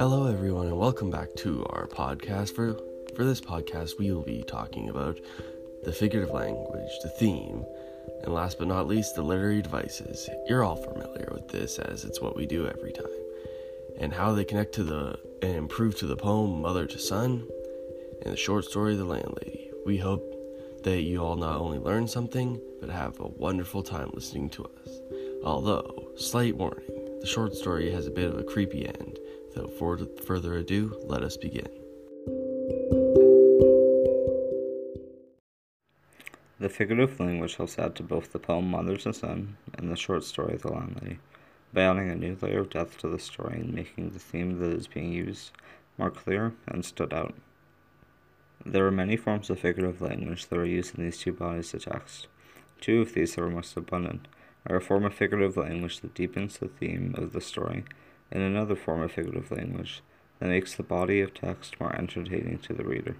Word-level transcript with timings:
Hello, 0.00 0.24
everyone, 0.24 0.68
and 0.68 0.78
welcome 0.78 1.10
back 1.10 1.28
to 1.36 1.62
our 1.68 1.86
podcast. 1.86 2.54
For 2.54 2.72
for 3.14 3.22
this 3.22 3.38
podcast, 3.38 3.98
we 3.98 4.10
will 4.10 4.22
be 4.22 4.42
talking 4.42 4.88
about 4.88 5.20
the 5.84 5.92
figurative 5.92 6.34
language, 6.34 6.90
the 7.02 7.10
theme, 7.10 7.66
and 8.22 8.32
last 8.32 8.58
but 8.58 8.66
not 8.66 8.88
least, 8.88 9.14
the 9.14 9.22
literary 9.22 9.60
devices. 9.60 10.26
You're 10.48 10.64
all 10.64 10.76
familiar 10.76 11.28
with 11.30 11.48
this, 11.48 11.78
as 11.78 12.06
it's 12.06 12.18
what 12.18 12.34
we 12.34 12.46
do 12.46 12.66
every 12.66 12.92
time, 12.92 13.04
and 13.98 14.10
how 14.10 14.32
they 14.32 14.42
connect 14.42 14.74
to 14.76 14.84
the 14.84 15.18
and 15.42 15.54
improve 15.54 15.98
to 15.98 16.06
the 16.06 16.16
poem 16.16 16.62
"Mother 16.62 16.86
to 16.86 16.98
Son" 16.98 17.46
and 18.22 18.32
the 18.32 18.38
short 18.38 18.64
story 18.64 18.96
"The 18.96 19.04
Landlady." 19.04 19.70
We 19.84 19.98
hope 19.98 20.24
that 20.82 21.02
you 21.02 21.22
all 21.22 21.36
not 21.36 21.60
only 21.60 21.78
learn 21.78 22.08
something, 22.08 22.58
but 22.80 22.88
have 22.88 23.20
a 23.20 23.28
wonderful 23.28 23.82
time 23.82 24.12
listening 24.14 24.48
to 24.48 24.64
us. 24.64 24.98
Although, 25.44 26.08
slight 26.16 26.56
warning, 26.56 26.88
the 27.20 27.26
short 27.26 27.54
story 27.54 27.90
has 27.90 28.06
a 28.06 28.10
bit 28.10 28.30
of 28.30 28.38
a 28.38 28.44
creepy 28.44 28.86
end. 28.86 29.18
Without 29.54 30.24
further 30.24 30.54
ado, 30.54 30.96
let 31.02 31.24
us 31.24 31.36
begin. 31.36 31.68
The 36.60 36.68
figurative 36.68 37.18
language 37.18 37.56
helps 37.56 37.78
add 37.78 37.96
to 37.96 38.04
both 38.04 38.32
the 38.32 38.38
poem 38.38 38.70
Mothers 38.70 39.06
and 39.06 39.16
Son 39.16 39.56
and 39.76 39.90
the 39.90 39.96
short 39.96 40.22
story 40.22 40.56
The 40.56 40.70
Landlady, 40.70 41.18
by 41.72 41.82
adding 41.82 42.10
a 42.10 42.14
new 42.14 42.36
layer 42.40 42.60
of 42.60 42.70
depth 42.70 42.98
to 42.98 43.08
the 43.08 43.18
story 43.18 43.58
and 43.60 43.74
making 43.74 44.10
the 44.10 44.18
theme 44.20 44.60
that 44.60 44.70
is 44.70 44.86
being 44.86 45.12
used 45.12 45.50
more 45.98 46.10
clear 46.10 46.54
and 46.68 46.84
stood 46.84 47.12
out. 47.12 47.34
There 48.64 48.86
are 48.86 48.92
many 48.92 49.16
forms 49.16 49.50
of 49.50 49.58
figurative 49.58 50.00
language 50.00 50.46
that 50.46 50.58
are 50.58 50.66
used 50.66 50.96
in 50.96 51.04
these 51.04 51.18
two 51.18 51.32
bodies 51.32 51.74
of 51.74 51.84
text. 51.84 52.28
Two 52.80 53.00
of 53.00 53.14
these 53.14 53.34
that 53.34 53.42
are 53.42 53.50
most 53.50 53.76
abundant 53.76 54.28
are 54.66 54.76
a 54.76 54.80
form 54.80 55.04
of 55.04 55.14
figurative 55.14 55.56
language 55.56 56.00
that 56.00 56.14
deepens 56.14 56.58
the 56.58 56.68
theme 56.68 57.14
of 57.18 57.32
the 57.32 57.40
story 57.40 57.84
in 58.30 58.40
another 58.40 58.76
form 58.76 59.02
of 59.02 59.12
figurative 59.12 59.50
language 59.50 60.02
that 60.38 60.48
makes 60.48 60.74
the 60.74 60.82
body 60.82 61.20
of 61.20 61.34
text 61.34 61.80
more 61.80 61.94
entertaining 61.94 62.58
to 62.58 62.72
the 62.72 62.84
reader. 62.84 63.16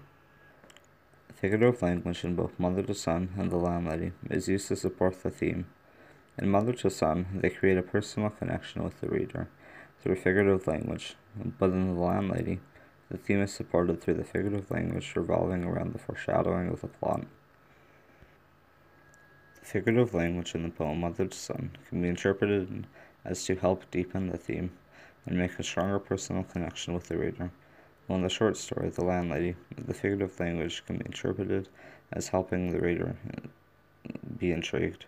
Figurative 1.35 1.81
language 1.81 2.23
in 2.23 2.35
both 2.35 2.59
Mother 2.59 2.83
to 2.83 2.93
Son 2.93 3.29
and 3.37 3.51
The 3.51 3.57
Landlady 3.57 4.11
is 4.29 4.47
used 4.47 4.67
to 4.67 4.75
support 4.75 5.23
the 5.23 5.29
theme. 5.31 5.65
In 6.37 6.49
Mother 6.49 6.73
to 6.73 6.89
Son, 6.89 7.25
they 7.33 7.49
create 7.49 7.77
a 7.77 7.83
personal 7.83 8.29
connection 8.29 8.83
with 8.83 9.01
the 9.01 9.09
reader 9.09 9.47
through 9.99 10.15
figurative 10.15 10.67
language, 10.67 11.15
but 11.59 11.71
in 11.71 11.95
The 11.95 12.01
Landlady, 12.01 12.59
the 13.09 13.17
theme 13.17 13.41
is 13.41 13.53
supported 13.53 14.01
through 14.01 14.13
the 14.15 14.23
figurative 14.23 14.71
language 14.71 15.13
revolving 15.15 15.63
around 15.63 15.93
the 15.93 15.99
foreshadowing 15.99 16.69
of 16.69 16.81
the 16.81 16.87
plot. 16.87 17.25
The 19.59 19.65
figurative 19.65 20.13
language 20.13 20.55
in 20.55 20.63
the 20.63 20.69
poem 20.69 21.01
Mother 21.01 21.25
to 21.25 21.37
Son 21.37 21.71
can 21.89 22.01
be 22.01 22.07
interpreted 22.07 22.87
as 23.25 23.43
to 23.45 23.55
help 23.55 23.89
deepen 23.91 24.29
the 24.29 24.37
theme 24.37 24.71
and 25.25 25.37
make 25.37 25.57
a 25.59 25.63
stronger 25.63 25.99
personal 25.99 26.43
connection 26.43 26.93
with 26.93 27.07
the 27.07 27.17
reader. 27.17 27.51
While 28.07 28.17
in 28.17 28.23
the 28.23 28.29
short 28.29 28.57
story, 28.57 28.89
The 28.89 29.05
Landlady, 29.05 29.55
the 29.77 29.93
figurative 29.93 30.39
language 30.39 30.83
can 30.85 30.97
be 30.97 31.05
interpreted 31.05 31.69
as 32.13 32.27
helping 32.27 32.71
the 32.71 32.79
reader 32.79 33.15
be 34.37 34.51
intrigued. 34.51 35.05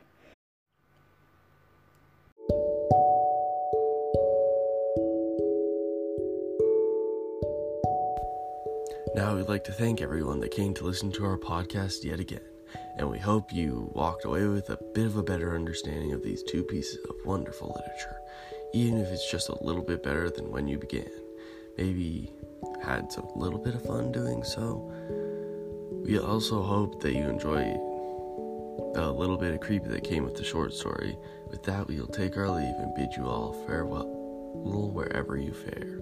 Now, 9.16 9.36
we'd 9.36 9.48
like 9.48 9.64
to 9.66 9.72
thank 9.72 10.02
everyone 10.02 10.40
that 10.40 10.52
came 10.52 10.74
to 10.76 10.86
listen 10.86 11.12
to 11.14 11.26
our 11.26 11.38
podcast 11.38 12.04
yet 12.04 12.20
again, 12.20 12.42
and 12.98 13.10
we 13.10 13.20
hope 13.20 13.54
you 13.54 13.92
walked 13.94 14.26
away 14.26 14.48
with 14.48 14.70
a 14.70 14.80
bit 14.94 15.06
of 15.06 15.18
a 15.18 15.24
better 15.24 15.56
understanding 15.56 16.14
of 16.14 16.24
these 16.24 16.42
two 16.44 16.64
pieces 16.64 16.98
of 17.10 17.26
wonderful 17.26 17.76
literature 17.76 18.18
even 18.74 19.00
if 19.00 19.10
it's 19.10 19.30
just 19.30 19.50
a 19.50 19.64
little 19.64 19.84
bit 19.84 20.04
better 20.04 20.30
than 20.30 20.52
when 20.52 20.68
you 20.68 20.78
began. 20.78 21.10
Maybe 21.78 22.32
had 22.84 23.12
a 23.18 23.38
little 23.38 23.60
bit 23.60 23.76
of 23.76 23.84
fun 23.84 24.12
doing 24.12 24.44
so. 24.44 24.92
We 26.06 26.20
also 26.20 26.62
hope 26.62 27.02
that 27.02 27.14
you 27.14 27.24
enjoy 27.24 27.64
the 28.94 29.12
little 29.12 29.38
bit 29.38 29.54
of 29.54 29.62
creepy 29.62 29.90
that 29.90 30.04
came 30.04 30.24
with 30.24 30.36
the 30.36 30.44
short 30.44 30.74
story. 30.74 31.18
With 31.50 31.64
that, 31.64 31.88
we'll 31.88 32.08
take 32.08 32.36
our 32.36 32.50
leave 32.50 32.76
and 32.76 32.94
bid 32.96 33.14
you 33.16 33.26
all 33.26 33.54
farewell 33.68 34.24
wherever 34.94 35.38
you 35.38 35.54
fare. 35.54 36.00